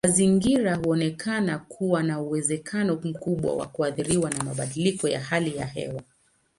Mazingira 0.05 0.75
huonekana 0.75 1.59
kuwa 1.59 2.03
na 2.03 2.21
uwezekano 2.21 2.99
mkubwa 3.03 3.55
wa 3.55 3.67
kuathiriwa 3.67 4.29
na 4.29 4.43
mabadiliko 4.43 5.07
ya 5.07 5.19
hali 5.19 5.55
ya 5.57 5.65
hewa. 5.65 6.01